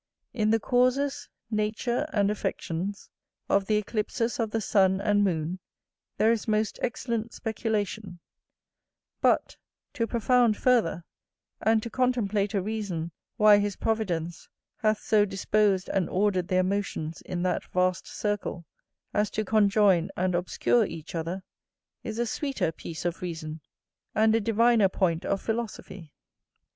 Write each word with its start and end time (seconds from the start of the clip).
In 0.33 0.49
the 0.49 0.59
causes, 0.59 1.29
nature, 1.51 2.09
and 2.11 2.31
affections, 2.31 3.11
of 3.47 3.67
the 3.67 3.75
eclipses 3.77 4.39
of 4.39 4.49
the 4.49 4.59
sun 4.59 4.99
and 4.99 5.23
moon, 5.23 5.59
there 6.17 6.31
is 6.31 6.47
most 6.47 6.79
excellent 6.81 7.33
speculation; 7.35 8.17
but, 9.21 9.57
to 9.93 10.07
profound 10.07 10.57
further, 10.57 11.03
and 11.61 11.83
to 11.83 11.91
contemplate 11.91 12.55
a 12.55 12.63
reason 12.63 13.11
why 13.37 13.59
his 13.59 13.75
providence 13.75 14.49
hath 14.77 15.03
so 15.03 15.23
disposed 15.23 15.87
and 15.89 16.09
ordered 16.09 16.47
their 16.47 16.63
motions 16.63 17.21
in 17.21 17.43
that 17.43 17.63
vast 17.65 18.07
circle, 18.07 18.65
as 19.13 19.29
to 19.29 19.45
conjoin 19.45 20.09
and 20.17 20.33
obscure 20.33 20.83
each 20.83 21.13
other, 21.13 21.43
is 22.03 22.17
a 22.17 22.25
sweeter 22.25 22.71
piece 22.71 23.05
of 23.05 23.21
reason, 23.21 23.61
and 24.15 24.33
a 24.33 24.41
diviner 24.41 24.89
point 24.89 25.23
of 25.25 25.39
philosophy. 25.39 26.11